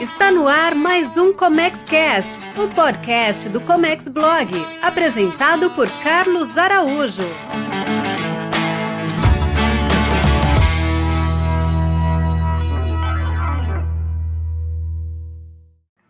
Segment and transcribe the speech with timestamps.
[0.00, 6.56] Está no ar mais um Comex Cast, o podcast do Comex Blog, apresentado por Carlos
[6.56, 7.20] Araújo.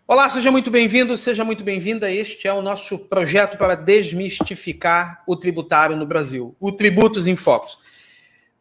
[0.07, 2.13] Olá, seja muito bem-vindo, seja muito bem-vinda.
[2.13, 7.77] Este é o nosso projeto para desmistificar o tributário no Brasil, o Tributos em Focos.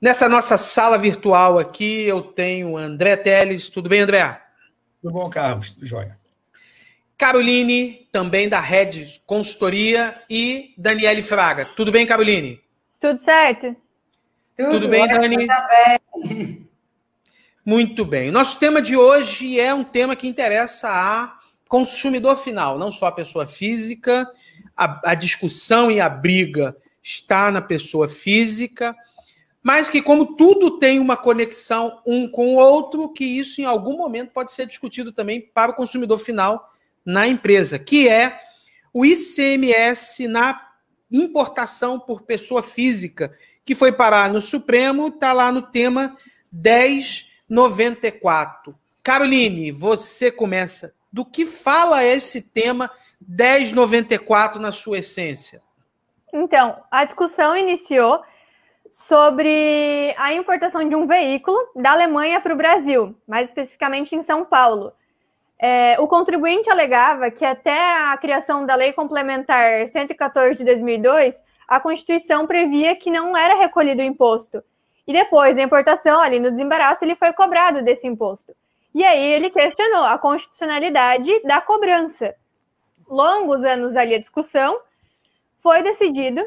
[0.01, 3.69] Nessa nossa sala virtual aqui, eu tenho André Teles.
[3.69, 4.48] Tudo bem, André?
[5.01, 5.71] Tudo bom, Carlos?
[5.71, 6.17] Tudo jóia.
[7.17, 11.65] Caroline, também da Red Consultoria, e Daniele Fraga.
[11.65, 12.61] Tudo bem, Caroline?
[12.99, 13.75] Tudo certo?
[14.57, 15.47] Tudo, Tudo bem, Dani?
[15.47, 16.67] Também.
[17.65, 18.31] Muito bem.
[18.31, 23.11] Nosso tema de hoje é um tema que interessa a consumidor final, não só a
[23.11, 24.29] pessoa física.
[24.75, 28.95] A, a discussão e a briga está na pessoa física,
[29.69, 33.95] mas que, como tudo tem uma conexão um com o outro, que isso em algum
[33.95, 36.71] momento pode ser discutido também para o consumidor final
[37.05, 38.39] na empresa, que é
[38.91, 40.59] o ICMS na
[41.11, 43.31] importação por pessoa física,
[43.63, 46.17] que foi parar no Supremo, está lá no tema
[46.51, 48.75] 1094.
[49.03, 50.95] Caroline, você começa.
[51.13, 52.89] Do que fala esse tema
[53.21, 55.61] 1094 na sua essência?
[56.33, 58.23] Então, a discussão iniciou
[58.91, 64.43] sobre a importação de um veículo da Alemanha para o Brasil, mais especificamente em São
[64.43, 64.93] Paulo.
[65.57, 71.35] É, o contribuinte alegava que até a criação da Lei Complementar 114 de 2002,
[71.67, 74.63] a Constituição previa que não era recolhido o imposto.
[75.05, 78.55] E depois da importação, ali no desembaraço, ele foi cobrado desse imposto.
[78.93, 82.33] E aí ele questionou a constitucionalidade da cobrança.
[83.07, 84.79] Longos anos ali a discussão,
[85.57, 86.45] foi decidido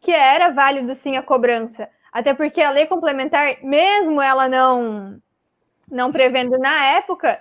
[0.00, 1.88] que era válido sim a cobrança.
[2.12, 5.20] Até porque a lei complementar, mesmo ela não,
[5.90, 7.40] não prevendo na época,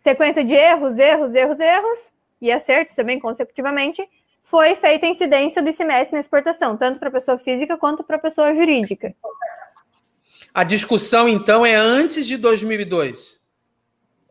[0.00, 4.06] sequência de erros, erros, erros, erros, e acertos também consecutivamente,
[4.44, 8.54] foi feita a incidência do ICMS na exportação, tanto para pessoa física quanto para pessoa
[8.54, 9.14] jurídica.
[10.54, 13.38] A discussão, então, é antes de 2002?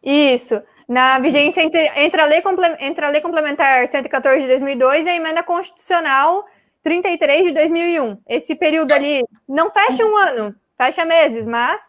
[0.01, 0.61] Isso.
[0.88, 2.41] Na vigência entre, entre, a, lei,
[2.79, 6.45] entre a Lei Complementar 114 de 2002 e a emenda constitucional
[6.87, 8.17] 33 de 2001.
[8.29, 11.81] Esse período ali não fecha um ano, fecha meses, mas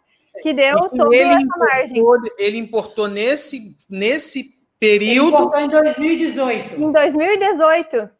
[0.42, 2.02] que deu toda ele essa importou, margem.
[2.36, 5.36] Ele importou nesse, nesse período.
[5.36, 6.82] Ele importou em 2018.
[6.82, 8.10] Em 2018.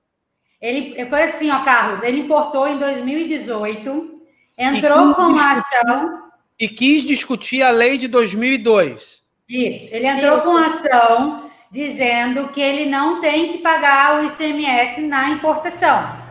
[0.61, 2.05] Ele foi assim, ó, Carlos.
[2.05, 4.21] Ele importou em 2018,
[4.56, 6.22] entrou com uma ação.
[6.61, 9.25] E quis discutir a lei de 2002.
[9.49, 9.88] Isso.
[9.91, 16.28] Ele entrou com ação dizendo que ele não tem que pagar o ICMS na importação.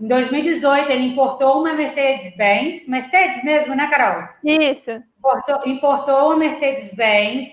[0.00, 4.30] Em 2018, ele importou uma Mercedes-Benz, Mercedes mesmo, né, Carol?
[4.42, 4.92] Isso.
[5.18, 7.52] Importou, importou uma Mercedes-Benz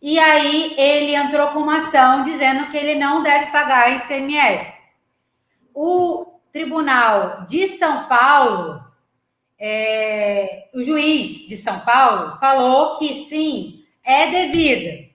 [0.00, 4.78] e aí ele entrou com uma ação dizendo que ele não deve pagar ICMS.
[5.74, 8.80] O Tribunal de São Paulo,
[9.58, 15.06] é, o juiz de São Paulo, falou que sim, é devido.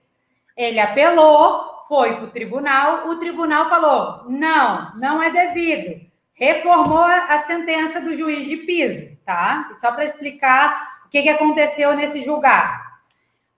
[0.56, 6.09] Ele apelou, foi para o tribunal, o tribunal falou: não, não é devido
[6.40, 9.76] reformou a sentença do juiz de piso, tá?
[9.78, 12.80] Só para explicar o que, que aconteceu nesse julgado.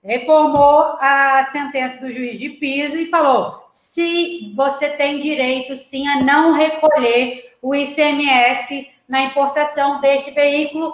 [0.02, 6.24] Reformou a sentença do juiz de piso e falou: se você tem direito sim a
[6.24, 10.92] não recolher o ICMS na importação deste veículo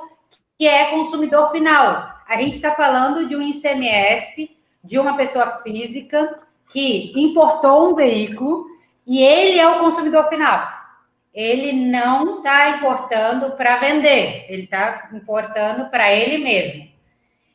[0.58, 2.12] que é consumidor final.
[2.28, 4.50] A gente está falando de um ICMS
[4.84, 6.38] de uma pessoa física
[6.70, 8.66] que importou um veículo
[9.06, 10.77] e ele é o consumidor final
[11.32, 16.88] ele não está importando para vender, ele está importando para ele mesmo.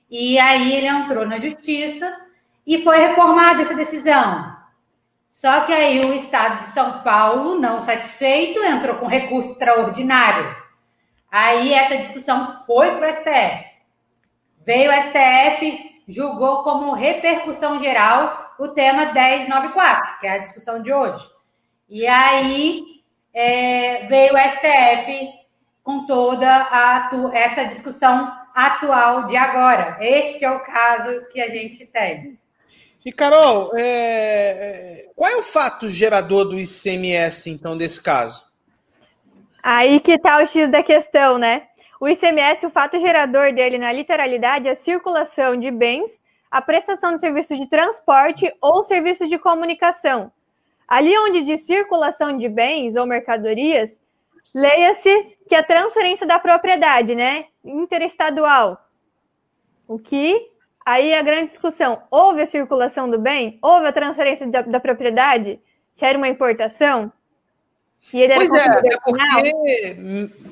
[0.10, 2.22] E aí ele entrou na justiça
[2.66, 4.56] e foi reformada essa decisão.
[5.30, 10.56] Só que aí o Estado de São Paulo, não satisfeito, entrou com recurso extraordinário.
[11.30, 13.66] Aí essa discussão foi para o STF.
[14.66, 20.94] Veio o STF, julgou como repercussão geral o tema 1094, que é a discussão de
[20.94, 21.26] hoje.
[21.90, 22.93] E aí
[23.34, 25.30] é, veio o STF
[25.84, 29.98] com toda a, essa discussão atual de agora.
[30.00, 32.38] Este é o caso que a gente tem.
[33.06, 38.46] E, Carol, é, é qual é o fato gerador do ICMS, então, desse caso?
[39.62, 41.64] Aí que está o X da questão, né?
[42.00, 46.22] O ICMS, o fato gerador dele, na literalidade, é a circulação de bens,
[46.52, 50.32] a prestação de serviços de transporte ou serviços de comunicação,
[50.88, 54.00] Ali onde diz circulação de bens ou mercadorias,
[54.54, 58.80] leia-se que a transferência da propriedade, né, interestadual,
[59.88, 60.54] o que
[60.86, 63.58] Aí a grande discussão: houve a circulação do bem?
[63.62, 65.60] Houve a transferência da, da propriedade?
[65.94, 67.12] Se era uma importação?
[68.14, 69.22] E ele pois é, até porque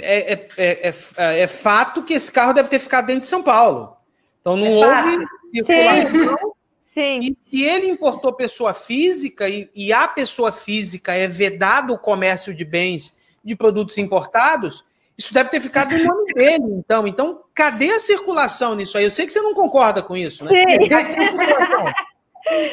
[0.02, 3.98] é, é, é, é, fato que esse carro deve ter ficado dentro de São Paulo.
[4.40, 6.38] Então não houve circulação.
[6.38, 6.51] Sim.
[6.96, 12.54] E se ele importou pessoa física e, e a pessoa física é vedado o comércio
[12.54, 14.84] de bens de produtos importados,
[15.18, 17.08] isso deve ter ficado no nome dele, então.
[17.08, 19.06] Então, cadê a circulação nisso aí?
[19.06, 20.52] Eu sei que você não concorda com isso, né?
[20.52, 20.90] Sim.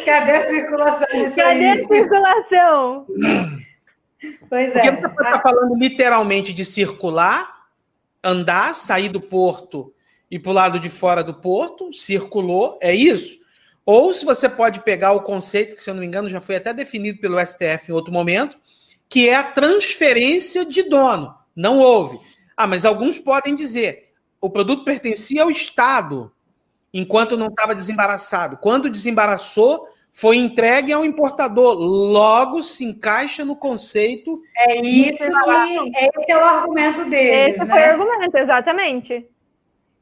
[0.04, 1.84] Cadê a circulação nisso Cadê aí?
[1.84, 3.06] a circulação?
[4.48, 4.90] Pois é.
[4.90, 7.66] Porque você está falando literalmente de circular,
[8.24, 9.92] andar, sair do porto
[10.30, 13.37] e para o lado de fora do porto, circulou, é isso?
[13.90, 16.56] Ou se você pode pegar o conceito, que se eu não me engano já foi
[16.56, 18.58] até definido pelo STF em outro momento,
[19.08, 21.34] que é a transferência de dono.
[21.56, 22.20] Não houve.
[22.54, 24.10] Ah, mas alguns podem dizer,
[24.42, 26.30] o produto pertencia ao Estado,
[26.92, 28.58] enquanto não estava desembaraçado.
[28.58, 31.72] Quando desembaraçou, foi entregue ao importador.
[31.72, 34.34] Logo se encaixa no conceito.
[34.54, 37.54] É isso que esse é o argumento deles.
[37.54, 37.72] Esse né?
[37.72, 39.26] foi o argumento, exatamente.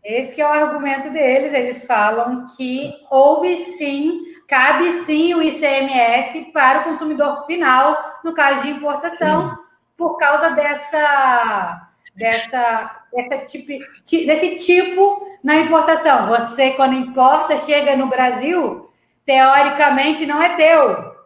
[0.07, 1.53] Esse é o argumento deles.
[1.53, 8.63] Eles falam que houve sim, cabe sim o ICMS para o consumidor final, no caso
[8.63, 9.59] de importação,
[9.97, 13.67] por causa dessa, dessa, dessa tipo,
[14.09, 16.29] desse tipo na importação.
[16.29, 18.89] Você, quando importa, chega no Brasil,
[19.25, 21.17] teoricamente não é teu.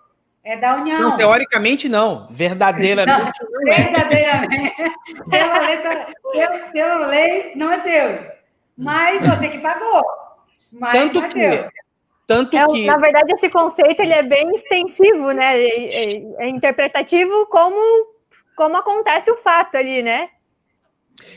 [0.43, 1.03] É da União.
[1.03, 2.27] Não, teoricamente não.
[2.31, 3.77] Verdadeiramente não, é.
[3.77, 4.75] Verdadeiramente.
[5.29, 6.06] pela, letra,
[6.73, 8.40] pela lei, não é teu
[8.81, 10.03] mas você que pagou.
[10.73, 11.69] Mas tanto que,
[12.27, 12.87] tanto é, que...
[12.87, 15.61] Na verdade, esse conceito ele é bem extensivo, né?
[15.61, 17.77] É, é, é interpretativo como,
[18.56, 20.29] como acontece o fato ali, né?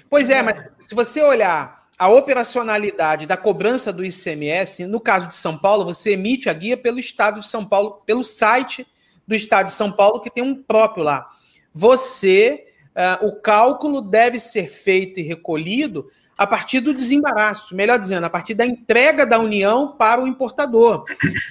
[0.09, 5.35] Pois é, mas se você olhar a operacionalidade da cobrança do ICMS, no caso de
[5.35, 8.87] São Paulo, você emite a guia pelo Estado de São Paulo, pelo site
[9.27, 11.29] do Estado de São Paulo, que tem um próprio lá.
[11.73, 16.07] Você, uh, o cálculo deve ser feito e recolhido
[16.37, 21.05] a partir do desembaraço, melhor dizendo, a partir da entrega da União para o importador.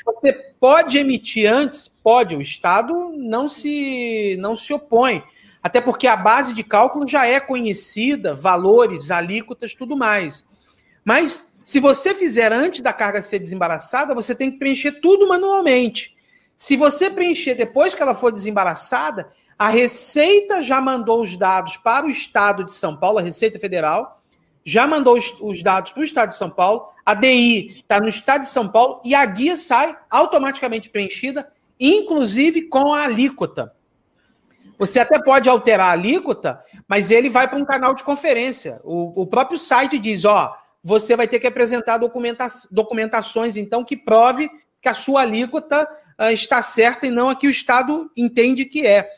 [0.05, 1.88] Você pode emitir antes?
[1.88, 5.23] Pode, o Estado não se, não se opõe.
[5.62, 10.44] Até porque a base de cálculo já é conhecida, valores, alíquotas, tudo mais.
[11.05, 16.17] Mas se você fizer antes da carga ser desembaraçada, você tem que preencher tudo manualmente.
[16.56, 22.06] Se você preencher depois que ela for desembaraçada, a Receita já mandou os dados para
[22.06, 24.22] o Estado de São Paulo, a Receita Federal,
[24.64, 28.09] já mandou os, os dados para o Estado de São Paulo, a DI está no
[28.09, 33.75] Estado de São Paulo e a guia sai automaticamente preenchida, inclusive com a alíquota.
[34.79, 38.81] Você até pode alterar a alíquota, mas ele vai para um canal de conferência.
[38.85, 43.97] O, o, próprio site diz: ó, você vai ter que apresentar documenta documentações, então, que
[43.97, 44.50] prove
[44.81, 45.88] que a sua alíquota
[46.20, 49.08] uh, está certa e não a que o Estado entende que é.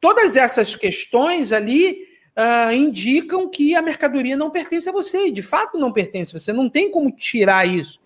[0.00, 1.98] Todas essas questões ali
[2.36, 6.52] uh, indicam que a mercadoria não pertence a você, e de fato não pertence, você
[6.52, 8.00] não tem como tirar isso.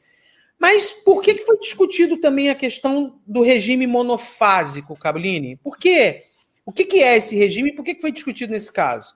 [0.59, 5.56] Mas por que, que foi discutido também a questão do regime monofásico, Caroline?
[5.56, 6.25] Por quê?
[6.65, 9.15] O que, que é esse regime e por que, que foi discutido nesse caso?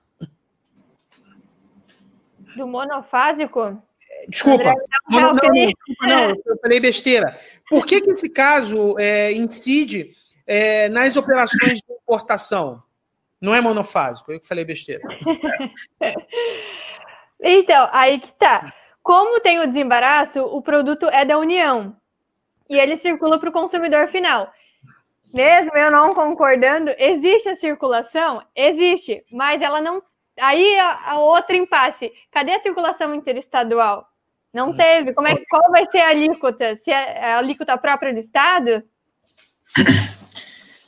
[2.55, 3.81] Do monofásico?
[4.27, 4.73] Desculpa,
[5.09, 7.39] não, não, não, desculpa, não, eu falei besteira.
[7.69, 10.11] Por que, que esse caso é, incide
[10.45, 12.83] é, nas operações de importação?
[13.41, 15.01] Não é monofásico, eu que falei besteira.
[17.41, 18.73] então, aí que tá.
[19.01, 21.95] Como tem o desembaraço, o produto é da União
[22.69, 24.51] e ele circula para o consumidor final.
[25.33, 28.43] Mesmo eu não concordando, existe a circulação?
[28.55, 30.01] Existe, mas ela não.
[30.39, 32.11] Aí a, a outra impasse.
[32.31, 34.07] Cadê a circulação interestadual?
[34.53, 35.13] Não teve.
[35.13, 36.77] Como é, qual vai ser a alíquota?
[36.83, 38.83] Se é a alíquota própria do Estado?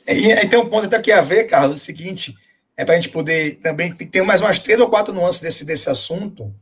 [0.04, 2.34] E aí tem um ponto até que a ver, Carlos, o seguinte,
[2.76, 5.90] é para a gente poder também ter mais umas três ou quatro nuances desse, desse
[5.90, 6.52] assunto.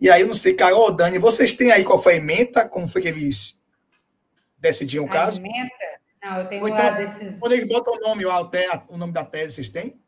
[0.00, 2.68] E aí, eu não sei, Carol, Dani, vocês têm aí qual foi a emenda?
[2.68, 3.60] Como foi que eles
[4.58, 5.40] decidiram o caso?
[5.40, 5.68] Emenda?
[6.22, 7.38] Não, eu tenho então, lá desses...
[7.38, 10.00] Quando eles botam o nome, o nome da tese, vocês têm?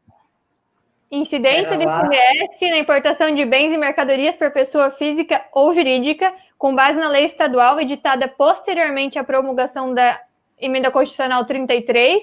[1.11, 6.75] Incidência de ICMS na importação de bens e mercadorias por pessoa física ou jurídica, com
[6.75, 10.21] base na lei estadual editada posteriormente à promulgação da
[10.57, 12.23] Emenda Constitucional 33,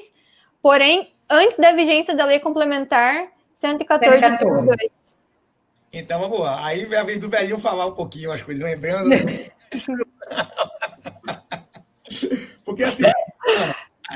[0.61, 3.27] porém antes da vigência da Lei Complementar
[3.59, 4.91] 114 de 2002.
[5.91, 6.65] Então vamos lá.
[6.65, 9.09] Aí vem a vez do velhinho falar um pouquinho as coisas, lembrando.
[12.63, 13.03] Porque assim,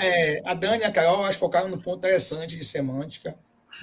[0.01, 3.36] é, a Dani e a Carol acho, focaram no ponto interessante de semântica,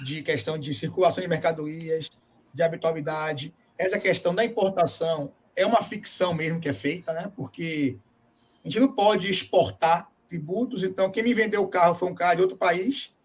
[0.03, 2.09] de questão de circulação de mercadorias,
[2.53, 3.53] de habitualidade.
[3.77, 7.31] Essa questão da importação é uma ficção mesmo que é feita, né?
[7.35, 7.97] Porque
[8.63, 12.35] A gente não pode exportar tributos, então quem me vendeu o carro foi um cara
[12.35, 13.15] de outro país,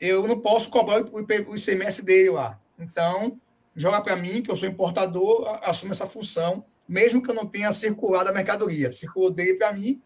[0.00, 2.58] eu não posso cobrar o ICMS dele lá.
[2.78, 3.38] Então,
[3.76, 7.72] joga para mim, que eu sou importador, assume essa função, mesmo que eu não tenha
[7.72, 8.92] circulado a mercadoria.
[8.92, 10.00] Circulou dele para mim,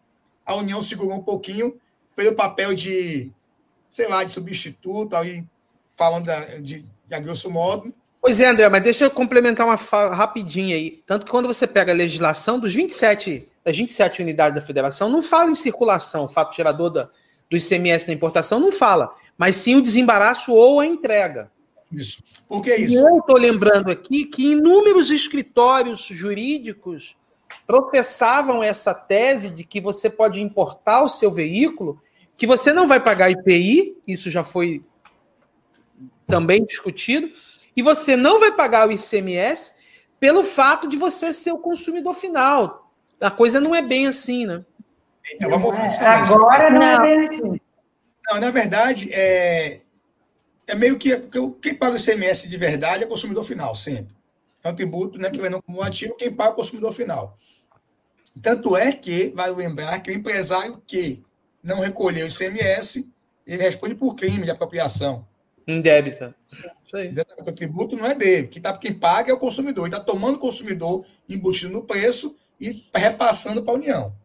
[0.45, 1.79] a União segurou um pouquinho,
[2.15, 3.31] fez o papel de,
[3.89, 5.45] sei lá, de substituto, aí
[5.95, 6.29] falando
[6.61, 7.93] de, de a grosso modo.
[8.21, 11.03] Pois é, André, mas deixa eu complementar uma rapidinho aí.
[11.05, 15.21] Tanto que quando você pega a legislação dos 27, das 27 unidades da federação, não
[15.21, 17.09] fala em circulação, fato gerador da,
[17.49, 21.51] do ICMS na importação, não fala, mas sim o desembaraço ou a entrega.
[21.91, 22.23] Isso.
[22.47, 22.93] Por que isso?
[22.93, 27.15] E eu estou lembrando aqui que inúmeros escritórios jurídicos
[27.65, 32.01] professavam essa tese de que você pode importar o seu veículo,
[32.37, 34.83] que você não vai pagar IPI, isso já foi
[36.27, 37.29] também discutido,
[37.75, 39.73] e você não vai pagar o ICMS
[40.19, 42.91] pelo fato de você ser o consumidor final.
[43.19, 44.63] A coisa não é bem assim, né?
[45.33, 45.73] Então, vamos...
[45.73, 47.61] É, agora não, não, é bem assim.
[48.27, 49.81] Não, na verdade, é,
[50.67, 51.15] é meio que
[51.61, 54.15] quem paga o ICMS de verdade é o consumidor final, sempre.
[54.63, 57.37] É um tributo né, que vem no cumulativo, quem paga é o consumidor final.
[58.41, 61.23] Tanto é que, vai lembrar, que o empresário que
[61.63, 63.07] não recolheu o ICMS,
[63.45, 65.27] ele responde por crime de apropriação.
[65.67, 66.35] Indébita.
[66.85, 67.13] Isso aí.
[67.39, 68.47] O tributo não é dele.
[68.47, 69.85] Quem, tá, quem paga é o consumidor.
[69.85, 74.15] Ele está tomando o consumidor, embutido no preço e repassando para a União.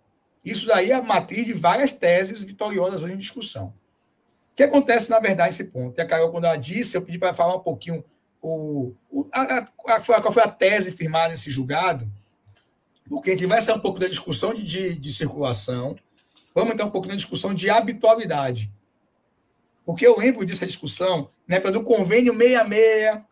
[0.45, 3.75] Isso daí é a matriz de várias teses vitoriosas hoje em discussão.
[4.61, 5.99] Que acontece, na verdade, nesse ponto?
[5.99, 8.05] E a Carol, quando ela disse, eu pedi para falar um pouquinho
[8.43, 8.95] o,
[9.33, 12.07] a, a, qual foi a tese firmada nesse julgado,
[13.09, 15.97] porque a gente vai sair um pouco da discussão de, de, de circulação,
[16.55, 18.71] vamos entrar um pouco na discussão de habitualidade.
[19.83, 23.23] Porque eu lembro dessa discussão, né, do convênio 66,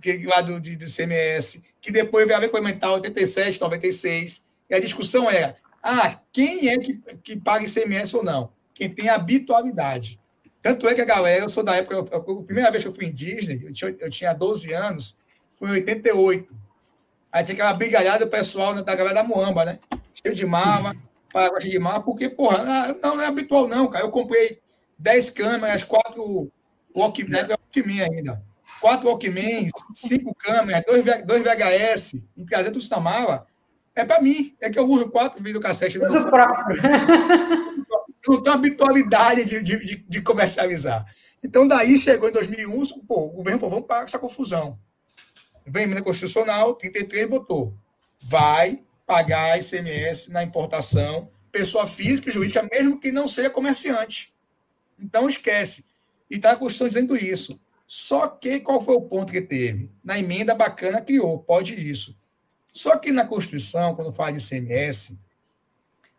[0.00, 4.80] que, lá do, de, do CMS, que depois veio a implementar 87, 96, e a
[4.80, 8.61] discussão é, ah, quem é que, que paga ICMS ou não?
[8.82, 10.18] Quem tem habitualidade.
[10.60, 12.92] Tanto é que a galera, eu sou da época, eu, a primeira vez que eu
[12.92, 15.16] fui em Disney, eu tinha, eu tinha 12 anos,
[15.52, 16.52] foi em 88.
[17.30, 19.78] Aí tinha aquela brigalhada do pessoal da galera da Moamba, né?
[20.12, 20.96] Cheio de mama,
[21.32, 22.64] paraguaia de mama, porque, porra,
[23.00, 24.04] não, não é habitual, não, cara.
[24.04, 24.58] Eu comprei
[24.98, 26.50] 10 câmeras, 4
[26.92, 28.42] Walkman, época Walkman ainda.
[28.80, 33.46] 4 Walkmans, 5 câmeras, 2, 2 VHS, em trazer tudo isso na mala.
[33.94, 34.56] É para mim.
[34.60, 35.98] É que eu uso 4 videocassete.
[35.98, 36.82] Uso próprio.
[38.26, 41.04] Não tenho habitualidade de, de, de, comercializar.
[41.42, 44.78] Então, daí chegou em 2001, pô, o governo falou, vamos parar essa confusão.
[45.66, 47.76] Vem emenda constitucional, 33 botou.
[48.22, 54.32] Vai pagar ICMS na importação, pessoa física e jurídica, mesmo que não seja comerciante.
[54.98, 55.84] Então, esquece.
[56.30, 57.60] E está a Constituição dizendo isso.
[57.86, 59.90] Só que qual foi o ponto que teve?
[60.02, 62.16] Na emenda bacana criou, pode isso.
[62.72, 65.18] Só que na Constituição, quando fala de ICMS,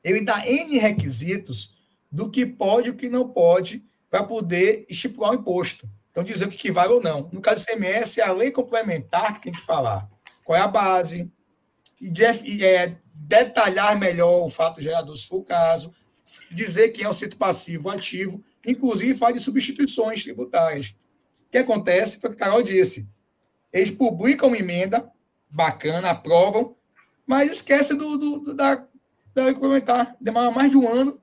[0.03, 1.72] ele dá N requisitos
[2.13, 5.89] do que pode e o que não pode para poder estipular o imposto.
[6.11, 7.27] Então, dizer o que vale ou não.
[7.31, 10.07] No caso do ICMS, é a lei complementar que tem que falar.
[10.45, 11.31] Qual é a base?
[11.99, 15.91] E é, detalhar melhor o fato gerador, se for o caso.
[16.51, 20.95] Dizer quem é o cito passivo ativo inclusive faz de substituições tributárias.
[21.47, 23.07] O que acontece foi o que a Carol disse.
[23.71, 25.11] Eles publicam uma emenda,
[25.49, 26.75] bacana, aprovam,
[27.25, 28.87] mas esquecem do, do, do da,
[29.33, 30.15] da lei complementar.
[30.19, 31.21] Demora mais de um ano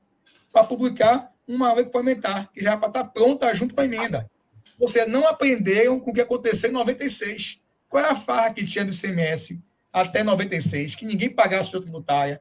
[0.53, 4.31] para publicar uma lei complementar, que já para estar pronta junto com a emenda.
[4.79, 7.61] Vocês não aprenderam com o que aconteceu em 96.
[7.89, 9.61] Qual é a farra que tinha do ICMS
[9.93, 10.95] até 96?
[10.95, 12.41] Que ninguém pagava a sua tributária.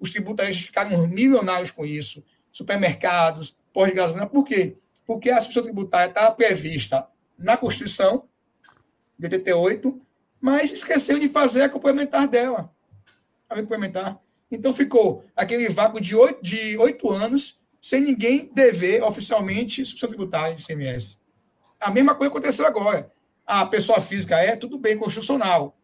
[0.00, 2.24] Os tributários ficaram milionários com isso.
[2.50, 4.26] Supermercados, pós-gasolina.
[4.26, 4.76] Por quê?
[5.06, 7.06] Porque a substituição tributária estava prevista
[7.38, 8.24] na Constituição
[9.18, 10.00] de 88,
[10.40, 12.72] mas esqueceu de fazer a complementar dela.
[13.48, 14.18] A complementar.
[14.50, 20.54] Então ficou aquele vácuo de oito, de oito anos sem ninguém dever oficialmente substituição tributária
[20.54, 21.18] de ICMS.
[21.78, 23.10] A mesma coisa aconteceu agora.
[23.46, 25.76] A pessoa física é tudo bem constitucional.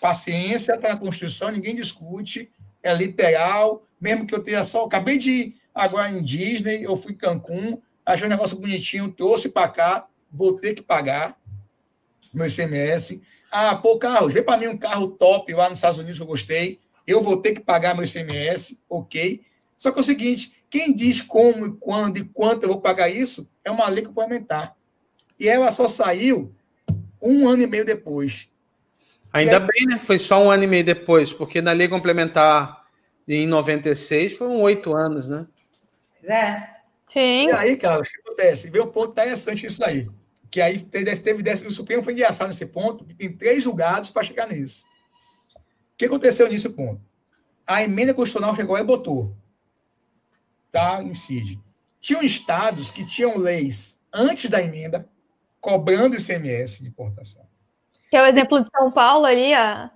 [0.00, 2.50] Paciência, está na Constituição, ninguém discute,
[2.82, 4.84] é literal, mesmo que eu tenha só.
[4.84, 9.68] Acabei de agora em Disney, eu fui em Cancún, achei um negócio bonitinho, trouxe para
[9.68, 11.38] cá, vou ter que pagar
[12.34, 13.22] meu ICMS.
[13.50, 16.26] Ah, pô, carro, vê para mim um carro top lá nos Estados Unidos que eu
[16.26, 19.42] gostei, eu vou ter que pagar meu ICMS, ok.
[19.76, 23.08] Só que é o seguinte, quem diz como e quando e quanto eu vou pagar
[23.08, 24.76] isso é uma lei complementar.
[25.38, 26.54] E ela só saiu
[27.20, 28.50] um ano e meio depois.
[29.32, 29.66] Ainda aí...
[29.66, 29.98] bem, né?
[29.98, 32.84] Foi só um ano e meio depois, porque na lei complementar
[33.26, 35.46] em 96 foram oito anos, né?
[36.24, 36.74] é.
[37.12, 37.46] Sim.
[37.46, 38.70] E aí, cara, o que acontece?
[38.70, 40.08] Vê um ponto interessante isso aí.
[40.50, 44.24] Que aí teve, teve o Supremo foi engraçado nesse ponto, que tem três julgados para
[44.24, 44.84] chegar nisso.
[45.94, 47.00] O que aconteceu nesse ponto?
[47.66, 49.34] a emenda constitucional chegou e botou.
[50.70, 51.02] Tá?
[51.02, 51.60] Incide.
[52.00, 55.08] Tinham estados que tinham leis antes da emenda
[55.60, 57.42] cobrando ICMS de importação.
[58.10, 59.90] Que é o exemplo de São Paulo ali, a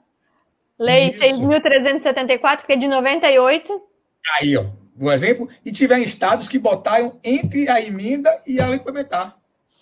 [0.79, 3.83] Lei 6.374, que é de 98.
[4.35, 4.67] Aí, ó,
[4.99, 5.49] um exemplo.
[5.65, 9.37] E tiveram estados que botaram entre a emenda e a lei complementar,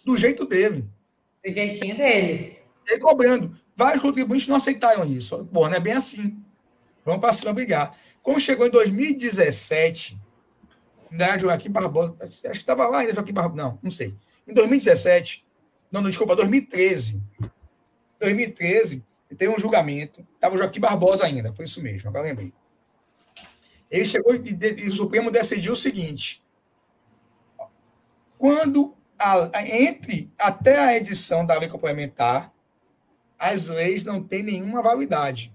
[0.05, 0.87] do jeito dele.
[1.45, 2.63] Do jeitinho deles.
[2.89, 3.57] E cobrando.
[3.77, 5.45] Vários contribuintes não aceitaram isso.
[5.53, 6.43] Pô, não é bem assim.
[7.05, 7.97] Vamos para cima brigar.
[8.23, 10.19] Quando chegou em 2017,
[11.11, 14.15] da Joaquim Barbosa, acho que estava lá ainda Joaquim Barbosa, não, não sei.
[14.47, 15.47] Em 2017,
[15.91, 17.23] não, não, desculpa, 2013.
[18.19, 19.05] 2013,
[19.37, 22.53] teve um julgamento, estava o Joaquim Barbosa ainda, foi isso mesmo, agora lembrei.
[23.91, 26.43] Ele chegou e, e o Supremo decidiu o seguinte:
[28.39, 32.53] quando a, entre até a edição da lei complementar,
[33.39, 35.53] as leis não têm nenhuma validade.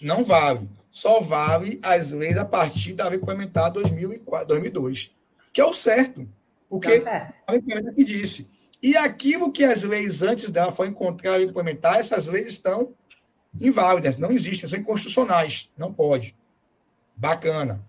[0.00, 0.68] Não vale.
[0.90, 5.14] Só vale as leis a partir da lei complementar 2004, 2002,
[5.52, 6.28] que é o certo.
[6.68, 8.48] Porque tá a lei complementar que disse.
[8.82, 12.94] E aquilo que as leis antes dela foi encontrar a lei complementar, essas leis estão
[13.60, 16.36] inválidas, não existem, são inconstitucionais, não pode.
[17.16, 17.84] Bacana.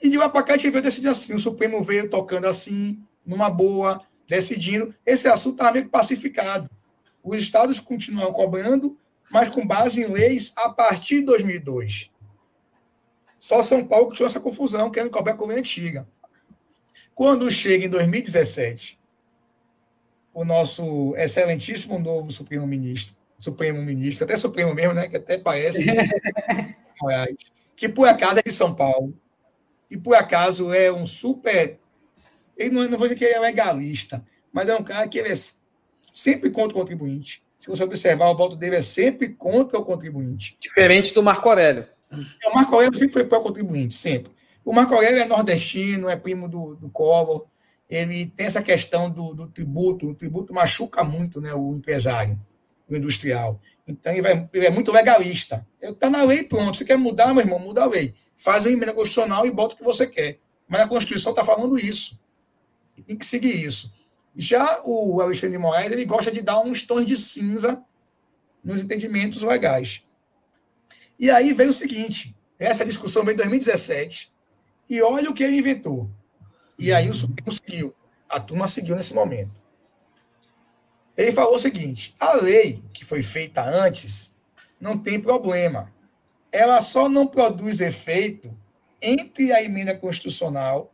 [0.00, 3.02] E de lá para cá a gente veio decidir assim, o Supremo veio tocando assim,
[3.24, 4.94] numa boa, decidindo.
[5.06, 6.68] Esse assunto está meio pacificado.
[7.22, 8.98] Os estados continuam cobrando,
[9.30, 12.10] mas com base em leis a partir de 2002.
[13.38, 16.06] Só São Paulo que tinha essa confusão, querendo cobrar a lei antiga.
[17.14, 18.98] Quando chega em 2017,
[20.32, 25.08] o nosso excelentíssimo novo Supremo Ministro, Supremo Ministro, até Supremo mesmo, né?
[25.08, 25.84] Que até parece.
[27.76, 29.12] que por acaso é de São Paulo,
[29.90, 31.78] e por acaso é um super.
[32.56, 35.28] Ele não, não vou dizer que ele é legalista, mas é um cara que ele
[35.28, 35.34] é
[36.12, 37.42] sempre contra o contribuinte.
[37.58, 40.56] Se você observar, o voto dele é sempre contra o contribuinte.
[40.60, 41.86] Diferente do Marco Aurélio.
[42.10, 44.32] É, o Marco Aurélio sempre foi para o contribuinte, sempre.
[44.64, 47.46] O Marco Aurélio é nordestino, é primo do, do Collor,
[47.88, 52.40] ele tem essa questão do, do tributo, o tributo machuca muito né, o empresário,
[52.88, 53.60] o industrial.
[53.86, 55.66] Então, ele, vai, ele é muito legalista.
[55.80, 56.78] Está na lei, pronto.
[56.78, 58.14] Você quer mudar, meu irmão, muda a lei.
[58.36, 60.38] Faz uma emenda constitucional e bota o que você quer.
[60.66, 62.18] Mas a Constituição está falando isso.
[63.06, 63.92] Tem que seguir isso.
[64.36, 67.82] Já o Alexandre de Moraes, ele gosta de dar uns tons de cinza
[68.64, 70.04] nos entendimentos legais.
[71.18, 74.32] E aí veio o seguinte, essa discussão veio em 2017,
[74.88, 76.10] e olha o que ele inventou.
[76.78, 77.94] E aí o Supremo seguiu.
[78.28, 79.52] A turma seguiu nesse momento.
[81.16, 84.34] Ele falou o seguinte: a lei que foi feita antes
[84.80, 85.92] não tem problema.
[86.50, 88.52] Ela só não produz efeito
[89.00, 90.92] entre a emenda constitucional,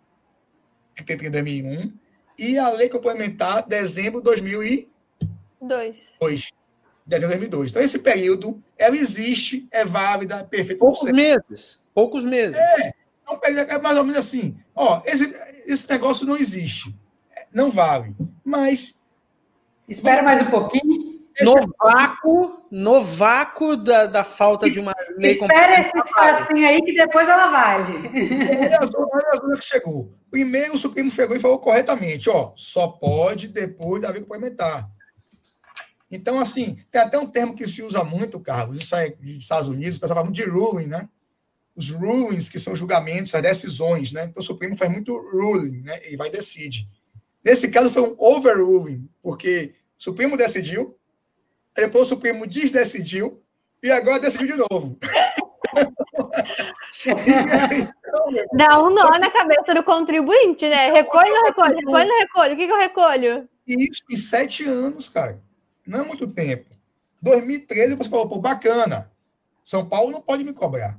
[0.98, 1.92] em 2001,
[2.38, 4.88] e a lei complementar dezembro de 2002.
[6.20, 6.52] Dois.
[7.04, 7.70] Dezembro de 2002.
[7.70, 10.78] Então, esse período, ela existe, é válida, é perfeita.
[10.80, 11.82] Poucos meses.
[11.92, 12.56] Poucos meses.
[12.56, 12.94] É,
[13.44, 14.56] é mais ou menos assim.
[14.74, 15.34] Ó, esse,
[15.66, 16.94] esse negócio não existe.
[17.52, 18.14] Não vale.
[18.44, 18.96] Mas.
[19.88, 21.18] Espera mais um pouquinho.
[21.40, 26.94] No vácuo, no vácuo da, da falta de uma lei Espera esse espacinho aí que
[26.94, 28.08] depois ela vale.
[28.08, 28.78] Olha
[29.32, 30.14] a zona que chegou.
[30.30, 34.88] Primeiro, o Supremo chegou e falou corretamente: ó, só pode depois da lei complementar.
[36.10, 39.68] Então, assim, tem até um termo que se usa muito, Carlos, isso é dos Estados
[39.68, 41.08] Unidos, o pessoal fala muito de ruling, né?
[41.76, 44.24] Os rulings, que são julgamentos, as decisões, né?
[44.24, 46.00] Então, o Supremo faz muito ruling, né?
[46.10, 46.88] E vai decide.
[47.44, 50.97] Nesse caso, foi um overruling, porque o Supremo decidiu,
[51.82, 53.42] depois o Supremo desdecidiu,
[53.82, 54.98] e agora decidiu de novo.
[58.52, 60.90] Dá um nó na cabeça do contribuinte, né?
[60.90, 61.76] Recolhe ou recolhe?
[61.76, 62.54] Recolhe ou recolhe?
[62.54, 63.48] O que, que eu recolho?
[63.66, 65.40] Isso em sete anos, cara.
[65.86, 66.70] Não é muito tempo.
[67.22, 69.10] 2013, você falou, pô, bacana.
[69.64, 70.98] São Paulo não pode me cobrar.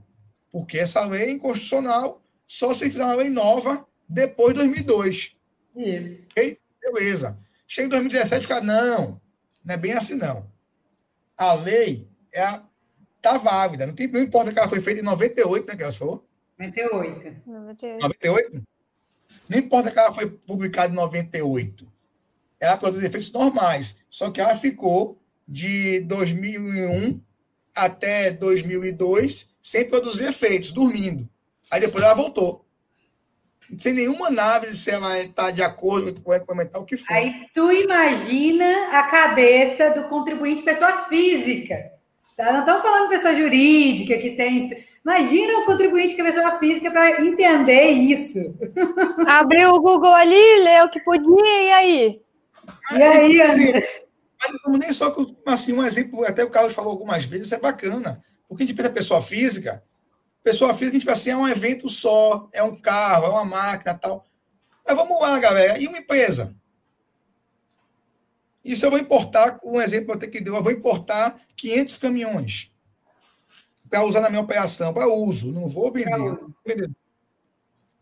[0.51, 5.35] Porque essa lei é inconstitucional só se fizer uma lei nova depois de 2002.
[5.75, 6.21] Isso.
[6.31, 6.59] Ok?
[6.81, 7.37] Beleza.
[7.67, 9.21] Chega em 2017, cara, não,
[9.63, 10.47] não é bem assim, não.
[11.39, 12.60] A lei é
[13.21, 13.88] tá válida.
[13.88, 16.28] Não, tem, não importa que ela foi feita em 98, né, que ela falou?
[16.58, 17.41] 98.
[17.47, 18.63] 98.
[19.47, 21.88] Não importa que ela foi publicada em 98.
[22.60, 23.97] Ela produz efeitos normais.
[24.10, 27.21] Só que ela ficou de 2001
[27.73, 31.28] até 2002 sem produzir efeitos, dormindo.
[31.71, 32.65] Aí depois ela voltou.
[33.77, 37.13] Sem nenhuma análise se ela está de acordo com o complementar o que for.
[37.13, 41.99] Aí tu imagina a cabeça do contribuinte pessoa física
[42.39, 42.53] Tá?
[42.53, 44.71] Não estamos falando de pessoa jurídica que tem.
[45.03, 48.39] Imagina o contribuinte que é pessoa física para entender isso.
[49.27, 52.21] Abriu o Google ali, leu o que podia, e aí?
[52.93, 53.73] E aí, assim,
[54.65, 58.21] mas nem só que assim, um exemplo, até o Carlos falou algumas vezes, é bacana.
[58.47, 59.84] Porque a gente pensa pessoa física,
[60.43, 63.45] pessoa física a gente vai assim, é um evento só, é um carro, é uma
[63.45, 64.25] máquina tal.
[64.86, 65.78] Mas vamos lá, galera.
[65.78, 66.56] E uma empresa?
[68.63, 72.71] Isso eu vou importar, um exemplo até que deu, eu vou importar 500 caminhões
[73.89, 76.39] para usar na minha operação, para uso, não vou vender.
[76.65, 76.91] vender.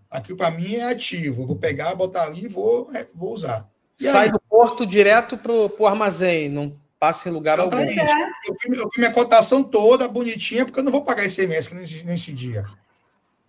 [0.10, 3.70] Aquilo para mim é ativo, eu vou pegar, botar ali e vou, é, vou usar.
[4.00, 4.32] E Sai aí?
[4.32, 8.00] do porto direto para o armazém, não passa em lugar Exatamente.
[8.00, 8.12] algum.
[8.48, 12.04] Eu fiz, eu fiz minha cotação toda bonitinha, porque eu não vou pagar ICMS nesse,
[12.04, 12.66] nesse dia.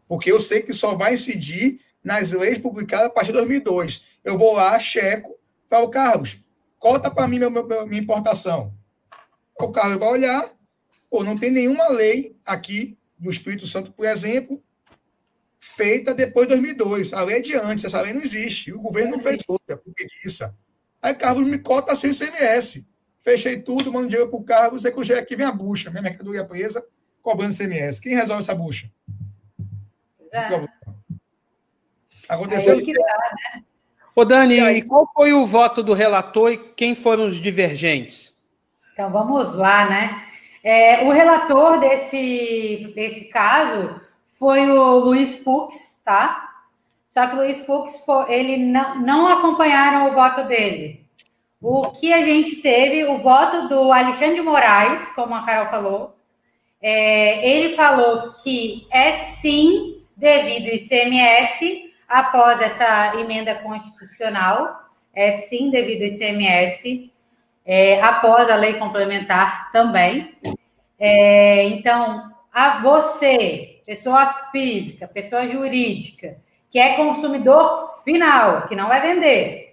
[0.06, 4.04] Porque eu sei que só vai incidir nas leis publicadas a partir de 2002.
[4.24, 5.37] Eu vou lá, checo,
[5.68, 6.38] falo, Carlos,
[6.78, 8.72] cota para mim meu, meu, minha importação.
[9.58, 10.50] O Carlos vai olhar,
[11.11, 14.62] ou não tem nenhuma lei aqui do Espírito Santo, por exemplo,
[15.58, 17.12] feita depois de 2002.
[17.12, 18.72] A lei é de antes, essa lei não existe.
[18.72, 20.56] O governo não fez outra, por preguiça.
[21.02, 22.87] Aí Carlos me cota sem CMS.
[23.28, 26.00] Fechei tudo, mando dinheiro para o Carlos, você que eu aqui, vem a bucha, minha
[26.00, 26.82] mercadoria presa,
[27.22, 28.00] cobrando CMS.
[28.00, 28.90] Quem resolve essa bucha?
[30.32, 30.66] É.
[32.26, 32.72] Aconteceu.
[32.72, 33.02] Aí que dá,
[33.54, 33.62] né?
[34.16, 38.34] Ô, Dani, e qual foi o voto do relator e quem foram os divergentes?
[38.94, 40.24] Então, vamos lá, né?
[40.64, 44.00] É, o relator desse, desse caso
[44.38, 46.48] foi o Luiz Fux, tá?
[47.10, 47.92] Só que o Luiz Fux,
[48.26, 51.06] ele não, não acompanharam o voto dele.
[51.61, 56.16] O que a gente teve, o voto do Alexandre Moraes, como a Carol falou,
[56.81, 66.03] é, ele falou que é sim devido ICMS após essa emenda constitucional, é sim devido
[66.03, 67.12] ICMS
[67.66, 70.33] é, após a lei complementar também.
[70.99, 76.38] É, então, a você, pessoa física, pessoa jurídica,
[76.71, 79.67] que é consumidor final, que não vai vender,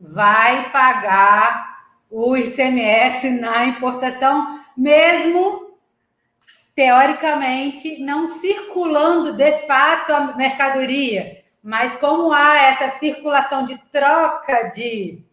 [0.00, 1.76] vai pagar
[2.10, 5.76] o ICMS na importação, mesmo
[6.74, 15.24] teoricamente não circulando de fato a mercadoria, mas como há essa circulação de troca de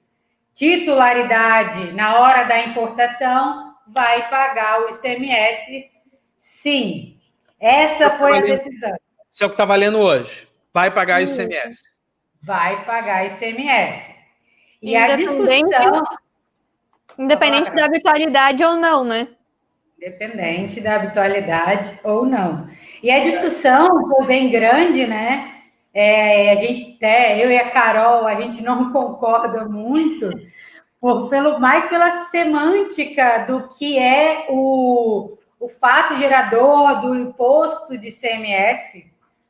[0.55, 5.91] titularidade na hora da importação, vai pagar o ICMS,
[6.61, 7.19] sim.
[7.59, 8.95] Essa foi a decisão.
[9.29, 10.47] Isso é o que está valendo hoje.
[10.73, 11.81] Vai pagar o ICMS.
[12.41, 14.12] Vai pagar ICMS.
[14.83, 16.03] E a discussão.
[17.17, 19.29] Independente da habitualidade ou não, né?
[19.97, 22.67] Independente da habitualidade ou não.
[23.01, 25.53] E a discussão foi bem grande, né?
[25.93, 30.29] É, a gente até, eu e a Carol, a gente não concorda muito,
[30.99, 38.11] por, pelo, mais pela semântica do que é o, o fato gerador do imposto de
[38.11, 39.05] CMS,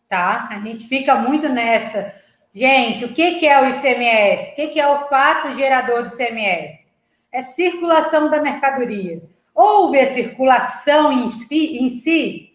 [0.08, 0.50] tá?
[0.52, 2.13] A gente fica muito nessa.
[2.54, 4.52] Gente, o que, que é o ICMS?
[4.52, 6.86] O que, que é o fato gerador do CMS?
[7.32, 9.24] É circulação da mercadoria.
[9.56, 12.54] Houve a circulação em, em si?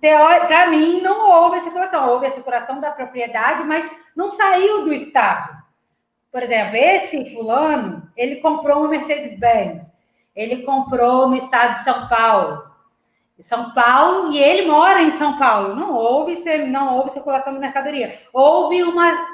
[0.00, 2.08] Para mim, não houve a circulação.
[2.08, 5.60] Houve a circulação da propriedade, mas não saiu do Estado.
[6.32, 9.82] Por exemplo, esse fulano, ele comprou uma Mercedes-Benz.
[10.34, 12.69] Ele comprou no estado de São Paulo.
[13.42, 15.74] São Paulo, e ele mora em São Paulo.
[15.74, 18.20] Não houve, não houve circulação de mercadoria.
[18.32, 19.26] Houve uma,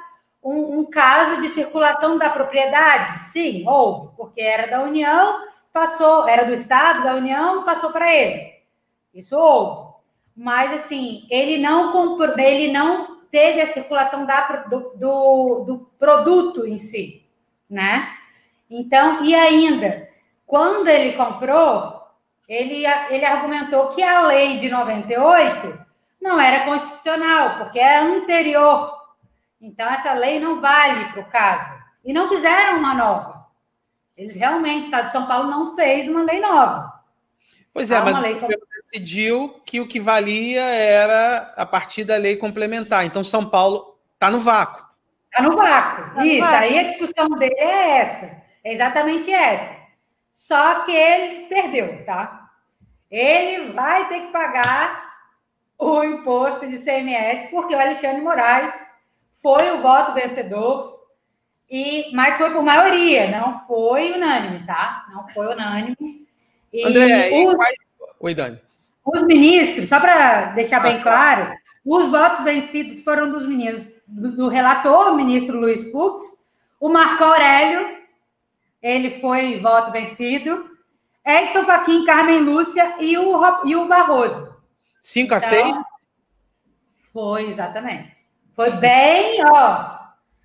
[0.42, 3.30] um, um caso de circulação da propriedade?
[3.30, 5.40] Sim, houve, porque era da União,
[5.72, 8.54] passou, era do Estado, da União, passou para ele.
[9.14, 9.86] Isso houve
[10.36, 16.66] mas assim, ele não comprou, ele não teve a circulação da, do, do, do produto
[16.66, 17.24] em si,
[17.70, 18.14] né?
[18.68, 20.08] Então, e ainda,
[20.46, 21.95] quando ele comprou,
[22.48, 25.78] ele, ele argumentou que a lei de 98
[26.20, 28.94] não era constitucional, porque é anterior.
[29.60, 31.72] Então, essa lei não vale para o caso.
[32.04, 33.46] E não fizeram uma nova.
[34.16, 36.94] Eles realmente, o Estado de São Paulo não fez uma lei nova.
[37.72, 38.40] Pois é, mas lei
[38.82, 43.04] decidiu que o que valia era a partir da lei complementar.
[43.04, 44.86] Então, São Paulo está no vácuo.
[45.30, 46.14] Está no vácuo.
[46.14, 46.64] Tá Isso, no vácuo.
[46.64, 48.42] aí a discussão dele é essa.
[48.64, 49.75] É exatamente essa.
[50.36, 52.50] Só que ele perdeu, tá?
[53.10, 55.16] Ele vai ter que pagar
[55.78, 58.72] o imposto de CMS, porque o Alexandre Moraes
[59.42, 60.96] foi o voto vencedor,
[61.68, 65.06] e, mas foi por maioria, não foi unânime, tá?
[65.12, 66.26] Não foi unânime.
[66.72, 67.52] E André, os...
[67.52, 67.76] e quais...
[68.20, 68.60] Oi, Dani.
[69.04, 71.52] Os ministros, só para deixar bem claro,
[71.84, 76.22] os votos vencidos foram dos ministros, do relator, o ministro Luiz Fux,
[76.80, 77.96] o Marco Aurélio,
[78.82, 80.70] ele foi voto vencido,
[81.24, 84.54] Edson Fachin, Carmen Lúcia e o, e o Barroso.
[85.02, 85.66] 5 a 6?
[85.66, 85.84] Então,
[87.12, 88.16] foi, exatamente.
[88.54, 89.98] Foi bem, ó,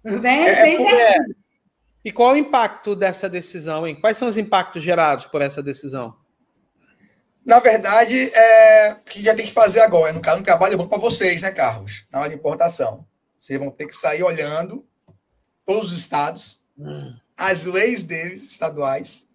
[0.03, 1.15] bem, é, bem é.
[2.03, 3.95] E qual o impacto dessa decisão, hein?
[3.95, 6.15] Quais são os impactos gerados por essa decisão?
[7.45, 10.87] Na verdade, é, o que já tem que fazer agora, no caso, um trabalho bom
[10.87, 12.05] para vocês, né, Carlos?
[12.11, 13.05] Na hora de importação.
[13.37, 14.85] Vocês vão ter que sair olhando
[15.65, 17.15] todos os estados, hum.
[17.41, 19.27] As leis deles, estaduais,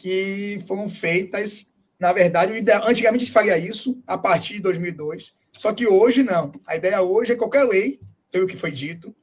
[0.00, 1.66] que foram feitas,
[2.00, 6.52] na verdade, antigamente a gente faria isso a partir de 2002, só que hoje não.
[6.66, 8.00] A ideia hoje é qualquer lei,
[8.32, 9.14] pelo que foi dito,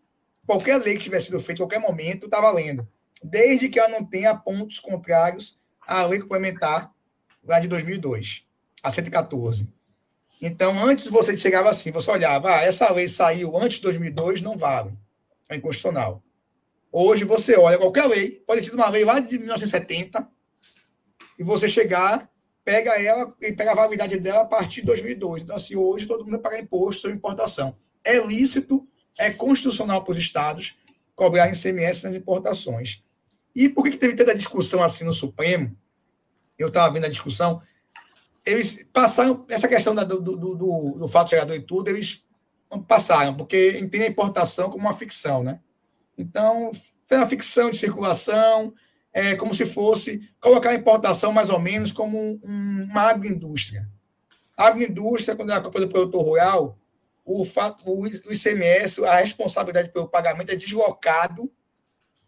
[0.46, 2.88] qualquer lei que tivesse sido feita em qualquer momento está valendo,
[3.24, 6.92] desde que ela não tenha pontos contrários à lei complementar
[7.44, 8.46] lá de 2002,
[8.84, 9.68] a 114.
[10.40, 14.56] Então, antes você chegava assim, você olhava, ah, essa lei saiu antes de 2002, não
[14.56, 14.96] vale,
[15.50, 16.22] é inconstitucional.
[16.92, 20.28] Hoje você olha qualquer lei, pode ter uma lei lá de 1970,
[21.40, 22.30] e você chegar,
[22.66, 25.44] pega ela e pega a validade dela a partir de 2002.
[25.44, 27.78] Então, assim, hoje todo mundo vai pagar imposto sobre importação.
[28.04, 30.78] É lícito, é constitucional para os estados
[31.16, 33.04] cobrar ICMS nas importações.
[33.56, 35.76] E por que, que teve tanta discussão assim no Supremo?
[36.58, 37.62] Eu estava vendo a discussão.
[38.46, 42.24] Eles passaram, essa questão do, do, do, do fato gerador e tudo, eles
[42.88, 45.60] passaram, porque entendem a importação como uma ficção, né?
[46.22, 46.72] Então,
[47.06, 48.74] foi uma ficção de circulação,
[49.14, 53.90] é como se fosse colocar a importação mais ou menos como um, uma agroindústria.
[54.56, 56.78] A agroindústria, quando é a culpa do produtor rural,
[57.26, 61.52] o, fato, o ICMS, a responsabilidade pelo pagamento é deslocado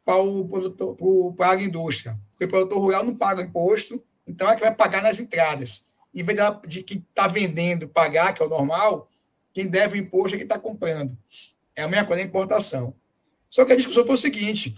[0.04, 2.20] para, o produtor, para a agroindústria.
[2.32, 5.88] Porque o produtor rural não paga imposto, então é que vai pagar nas entradas.
[6.14, 9.10] Em vez de quem está vendendo pagar, que é o normal,
[9.54, 11.18] quem deve o imposto é quem está comprando.
[11.76, 12.96] É a mesma coisa da importação.
[13.54, 14.74] Só que a discussão foi o seguinte: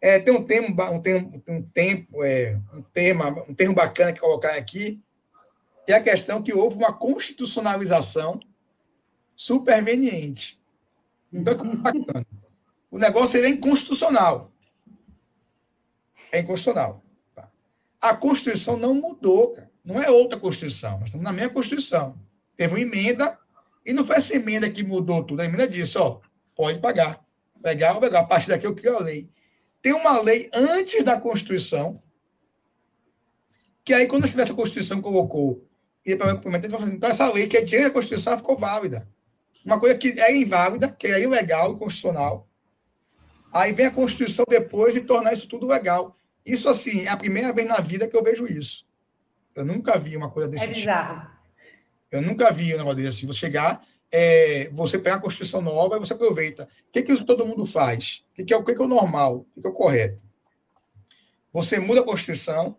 [0.00, 4.20] é, tem um termo, um termo, um tempo, é, um tema, um termo bacana que
[4.20, 5.02] colocar aqui,
[5.84, 8.40] que é a questão que houve uma constitucionalização
[9.34, 10.58] superveniente.
[11.30, 12.26] Então, é bacana.
[12.90, 14.50] O negócio é inconstitucional.
[16.32, 17.04] É inconstitucional.
[17.34, 17.50] Tá?
[18.00, 19.70] A Constituição não mudou, cara.
[19.84, 20.92] Não é outra Constituição.
[20.92, 22.18] Nós estamos na mesma Constituição.
[22.56, 23.38] Teve uma emenda,
[23.84, 25.42] e não foi essa emenda que mudou tudo.
[25.42, 26.20] A emenda disse, ó,
[26.54, 27.25] pode pagar.
[27.66, 28.22] Legal, legal.
[28.22, 29.28] A partir daqui eu crio a lei.
[29.82, 32.00] Tem uma lei antes da Constituição,
[33.84, 35.66] que aí, quando tivesse a Constituição, colocou
[36.06, 39.08] e para o então essa lei que é diante da Constituição ficou válida.
[39.64, 42.48] Uma coisa que é inválida, que é ilegal, inconstitucional.
[43.52, 46.16] Aí vem a Constituição depois de tornar isso tudo legal.
[46.44, 48.86] Isso, assim, é a primeira vez na vida que eu vejo isso.
[49.52, 50.78] Eu nunca vi uma coisa desse é tipo.
[50.78, 51.28] bizarro.
[52.12, 53.08] Eu nunca vi um negócio desse.
[53.08, 53.26] Assim.
[53.26, 53.84] Você chegar,
[54.18, 56.66] é, você pega a Constituição nova e você aproveita.
[56.88, 58.24] O que, que todo mundo faz?
[58.30, 59.40] O que, que, é, o que, que é o normal?
[59.40, 60.22] O que, que é o correto?
[61.52, 62.78] Você muda a Constituição,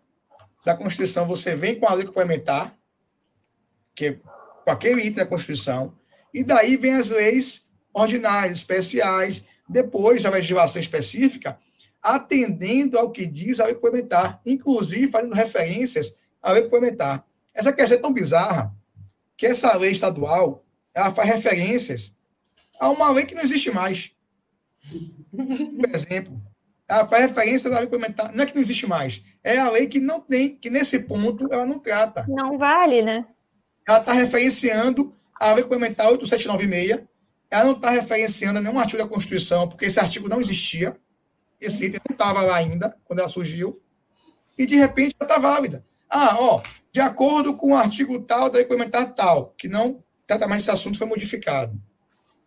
[0.66, 2.76] da Constituição você vem com a lei complementar,
[3.94, 4.12] que é
[4.64, 5.96] com aquele item da Constituição,
[6.34, 11.56] e daí vem as leis ordinárias, especiais, depois a legislação específica,
[12.02, 17.24] atendendo ao que diz a lei complementar, inclusive fazendo referências à lei complementar.
[17.54, 18.74] Essa questão é tão bizarra
[19.36, 20.64] que essa lei estadual
[20.98, 22.16] ela faz referências
[22.80, 24.10] a uma lei que não existe mais.
[25.30, 26.42] Por exemplo,
[26.88, 28.34] ela faz referência à lei complementar.
[28.34, 31.52] Não é que não existe mais, é a lei que não tem, que nesse ponto
[31.52, 32.26] ela não trata.
[32.28, 33.26] Não vale, né?
[33.86, 37.06] Ela está referenciando a lei complementar 8796.
[37.48, 40.96] Ela não está referenciando nenhum artigo da Constituição, porque esse artigo não existia.
[41.60, 43.80] Esse item não estava lá ainda, quando ela surgiu.
[44.58, 45.86] E, de repente, ela está válida.
[46.10, 46.60] Ah, ó,
[46.92, 50.70] de acordo com o artigo tal da lei complementar tal, que não trata mais esse
[50.70, 51.80] assunto, foi modificado.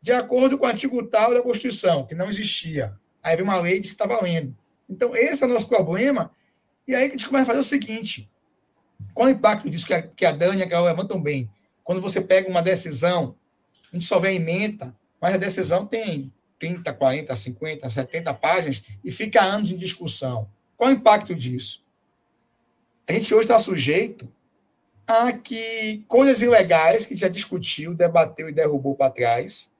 [0.01, 2.95] De acordo com o artigo tal da Constituição, que não existia.
[3.21, 4.55] Aí vem uma lei que está valendo.
[4.87, 6.31] Então, esse é o nosso problema.
[6.87, 8.29] E aí que a gente começa a fazer o seguinte:
[9.13, 11.49] qual o impacto disso que a, que a Dani e a Carol levantam bem?
[11.83, 13.35] Quando você pega uma decisão,
[13.91, 18.83] a gente só vê a emenda, mas a decisão tem 30, 40, 50, 70 páginas
[19.03, 20.47] e fica anos em discussão.
[20.77, 21.83] Qual o impacto disso?
[23.07, 24.31] A gente hoje está sujeito
[25.11, 29.71] a que coisas ilegais que já discutiu, debateu e derrubou para trás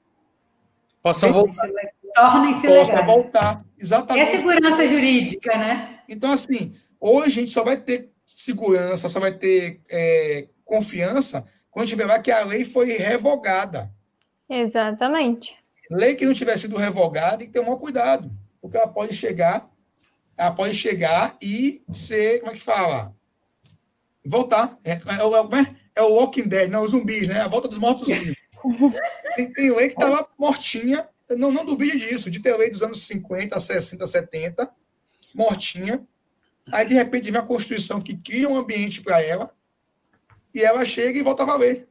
[1.02, 1.68] possam voltar.
[2.14, 3.06] Tornem-se legais.
[3.06, 3.64] voltar.
[3.78, 4.28] Exatamente.
[4.28, 6.00] É segurança jurídica, né?
[6.08, 11.88] Então, assim, hoje a gente só vai ter segurança, só vai ter é, confiança quando
[11.88, 13.90] tiver lá que a lei foi revogada.
[14.48, 15.54] Exatamente.
[15.90, 19.14] Lei que não tiver sido revogada tem que ter um maior cuidado, porque ela pode
[19.14, 19.68] chegar,
[20.36, 23.14] ela pode chegar e ser, como é que fala?
[24.24, 24.78] Voltar.
[24.84, 27.40] É, é, é, é o Walking Dead, não, os zumbis, né?
[27.40, 28.36] A volta dos mortos vivos.
[29.34, 33.02] Tem, tem lei que estava mortinha, não, não duvide disso, de ter lei dos anos
[33.06, 34.70] 50, 60, 70,
[35.34, 36.06] mortinha.
[36.70, 39.50] Aí, de repente, vem a Constituição que cria um ambiente para ela,
[40.54, 41.88] e ela chega e volta a valer.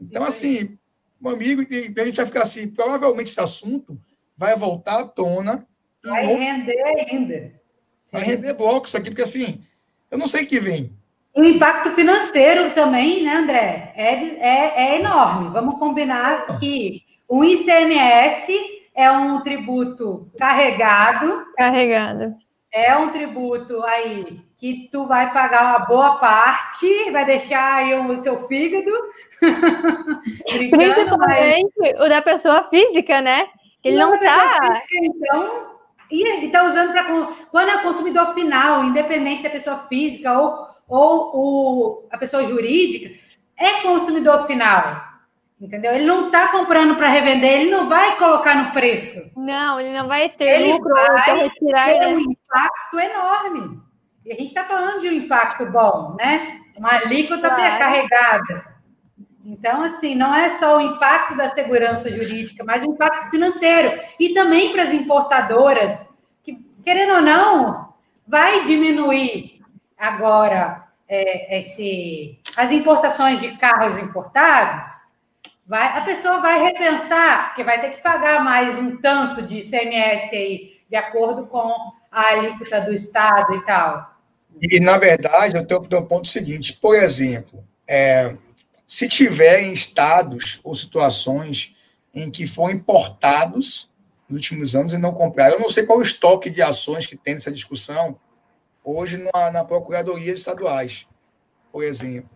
[0.00, 0.78] Então, assim,
[1.20, 4.00] meu amigo, a gente vai ficar assim, provavelmente esse assunto
[4.36, 5.66] vai voltar à tona.
[6.02, 6.40] Vai outro...
[6.40, 7.52] render ainda.
[8.10, 9.64] Vai render bloco isso aqui, porque assim,
[10.10, 10.96] eu não sei o que vem.
[11.34, 13.92] E o impacto financeiro também, né, André?
[13.96, 15.50] É, é, é enorme.
[15.50, 18.52] Vamos combinar que o ICMS
[18.94, 21.46] é um tributo carregado.
[21.56, 22.34] Carregado.
[22.70, 28.22] É um tributo aí que tu vai pagar uma boa parte, vai deixar aí o
[28.22, 28.92] seu fígado.
[30.46, 32.00] Principalmente mas...
[32.00, 33.48] o da pessoa física, né?
[33.82, 34.82] Ele não, não tá.
[34.86, 35.72] Física, então,
[36.10, 37.04] e está usando para.
[37.50, 43.18] Quando é consumidor final, independente se é pessoa física ou, ou o, a pessoa jurídica,
[43.56, 45.10] é consumidor final.
[45.58, 45.92] Entendeu?
[45.94, 49.30] Ele não está comprando para revender, ele não vai colocar no preço.
[49.36, 51.86] Não, ele não vai ter ele lucro vai retirar.
[51.86, 53.80] Ter um impacto enorme.
[54.24, 56.60] E a gente está falando de um impacto bom, né?
[56.76, 57.78] Uma alíquota claro.
[57.78, 58.72] carregada.
[59.44, 63.98] Então, assim, não é só o impacto da segurança jurídica, mas o impacto financeiro.
[64.18, 66.06] E também para as importadoras,
[66.42, 67.94] que, querendo ou não,
[68.26, 69.62] vai diminuir
[70.02, 70.81] agora
[71.12, 74.88] é, esse, as importações de carros importados
[75.66, 80.34] vai, a pessoa vai repensar, que vai ter que pagar mais um tanto de ICMS
[80.34, 81.70] aí, de acordo com
[82.10, 84.10] a alíquota do Estado e tal.
[84.58, 86.78] E, na verdade, eu tenho, um ponto seguinte.
[86.80, 88.34] Por exemplo, é,
[88.86, 91.76] se tiver em estados ou situações
[92.14, 93.90] em que foram importados
[94.30, 97.16] nos últimos anos e não compraram, eu não sei qual o estoque de ações que
[97.16, 98.18] tem nessa discussão
[98.84, 101.06] hoje na, na Procuradoria Estaduais,
[101.70, 102.30] por exemplo.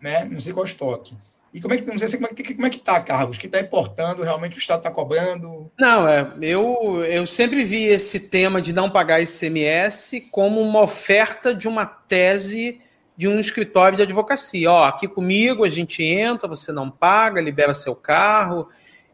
[0.00, 0.24] Né?
[0.24, 1.16] Não sei qual o estoque.
[1.52, 3.38] E como é que não sei como é que como é que tá, Carlos?
[3.38, 5.72] Que está importando, realmente o Estado está cobrando?
[5.78, 11.54] Não, é, eu, eu sempre vi esse tema de não pagar ICMS como uma oferta
[11.54, 12.80] de uma tese
[13.16, 14.70] de um escritório de advocacia.
[14.70, 18.68] Ó, aqui comigo a gente entra, você não paga, libera seu carro.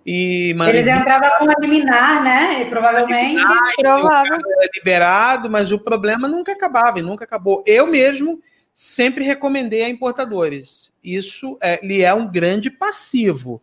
[0.06, 2.62] E, mas, Eles entravam com a liminar, né?
[2.62, 3.42] E provavelmente.
[3.78, 4.38] Provável.
[4.60, 7.62] É liberado, mas o problema nunca acabava e nunca acabou.
[7.66, 8.40] Eu mesmo
[8.72, 10.92] sempre recomendei a importadores.
[11.02, 13.62] Isso é, lhe é um grande passivo.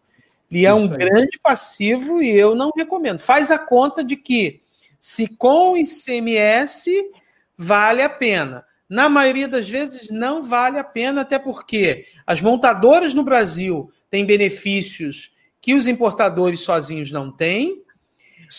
[0.50, 0.98] Lhe é um aí.
[0.98, 3.20] grande passivo e eu não recomendo.
[3.20, 4.62] Faz a conta de que
[5.00, 6.92] se com ICMS
[7.58, 8.66] vale a pena.
[8.90, 14.26] Na maioria das vezes não vale a pena, até porque as montadoras no Brasil têm
[14.26, 15.31] benefícios
[15.62, 17.84] que os importadores sozinhos não têm.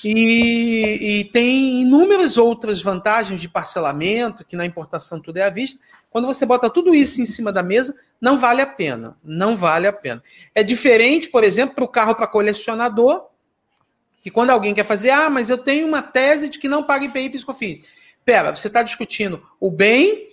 [0.05, 5.79] E, e, tem inúmeras outras vantagens de parcelamento, que na importação tudo é à vista.
[6.09, 9.19] Quando você bota tudo isso em cima da mesa, não vale a pena.
[9.23, 10.23] Não vale a pena.
[10.55, 13.27] É diferente, por exemplo, para o carro para colecionador,
[14.23, 17.05] que quando alguém quer fazer, ah, mas eu tenho uma tese de que não paga
[17.05, 17.87] IPI e PiscoFins.
[18.25, 20.29] Pera, você está discutindo o bem,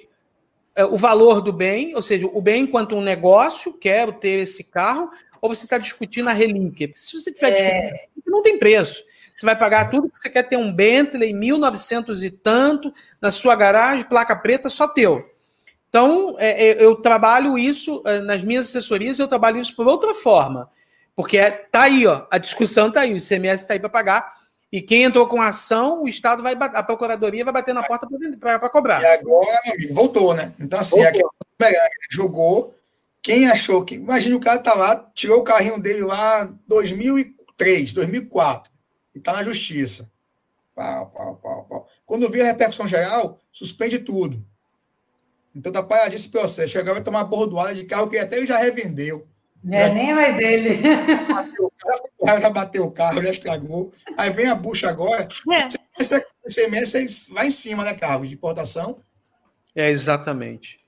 [0.75, 4.63] é, o valor do bem, ou seja, o bem enquanto um negócio, quero ter esse
[4.63, 5.09] carro,
[5.41, 6.91] ou você está discutindo a relíquia?
[6.95, 7.91] Se você tiver é...
[7.91, 9.03] discutindo, não tem preço.
[9.35, 13.55] Você vai pagar tudo que você quer ter um Bentley 1900 e tanto na sua
[13.55, 15.29] garagem, placa preta, só teu.
[15.87, 20.13] Então, é, é, eu trabalho isso é, nas minhas assessorias, eu trabalho isso por outra
[20.13, 20.69] forma.
[21.15, 24.39] Porque é, tá aí, ó, a discussão tá aí, o ICMS está aí para pagar.
[24.71, 28.07] E quem entrou com a ação, o Estado vai a Procuradoria vai bater na porta
[28.39, 29.01] para cobrar.
[29.01, 30.53] E agora, meu amigo, voltou, né?
[30.59, 31.21] Então, assim, aqui,
[32.11, 32.75] jogou.
[33.29, 33.93] Quem achou que.
[33.93, 38.71] Imagina o cara tá lá, tirou o carrinho dele lá 2003, 2004
[39.13, 40.09] e está na justiça.
[40.73, 41.87] Pau, pau, pau, pau.
[42.07, 44.43] Quando vir a repercussão geral, suspende tudo.
[45.55, 46.75] Então tá parado esse processo.
[46.79, 49.27] Agora vai tomar bordoada de carro que até ele já revendeu.
[49.69, 50.81] É, nem mais dele.
[51.59, 53.93] o carro, já bateu o carro, já estragou.
[54.17, 55.27] Aí vem a bucha agora.
[55.51, 55.67] É.
[55.99, 58.27] Esse CMS vai em cima, né, Carlos?
[58.27, 59.03] De importação.
[59.75, 60.79] É, exatamente.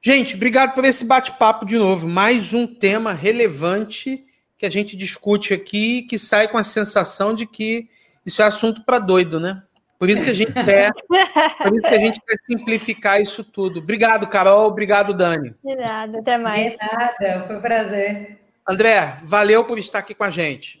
[0.00, 2.06] Gente, obrigado por esse bate-papo de novo.
[2.06, 4.24] Mais um tema relevante
[4.56, 7.88] que a gente discute aqui que sai com a sensação de que
[8.24, 9.60] isso é assunto para doido, né?
[9.98, 13.80] Por isso que a gente quer, por isso que a gente quer simplificar isso tudo.
[13.80, 14.68] Obrigado, Carol.
[14.68, 15.52] Obrigado, Dani.
[15.64, 16.72] De nada, até mais.
[16.72, 18.38] De nada, foi um prazer.
[18.68, 20.80] André, valeu por estar aqui com a gente.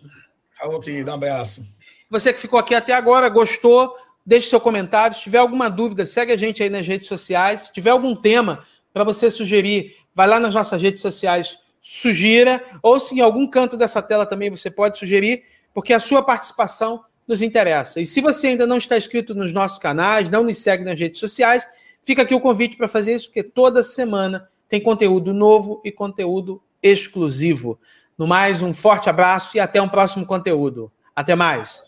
[0.56, 1.66] Falou, querido, um abraço.
[2.08, 5.16] Você que ficou aqui até agora, gostou, deixe seu comentário.
[5.16, 7.62] Se tiver alguma dúvida, segue a gente aí nas redes sociais.
[7.62, 12.98] Se tiver algum tema para você sugerir, vai lá nas nossas redes sociais sugira, ou
[12.98, 17.42] se em algum canto dessa tela também você pode sugerir, porque a sua participação nos
[17.42, 18.00] interessa.
[18.00, 21.20] E se você ainda não está inscrito nos nossos canais, não nos segue nas redes
[21.20, 21.66] sociais,
[22.02, 26.62] fica aqui o convite para fazer isso, porque toda semana tem conteúdo novo e conteúdo
[26.82, 27.78] exclusivo.
[28.16, 30.90] No mais, um forte abraço e até um próximo conteúdo.
[31.14, 31.87] Até mais!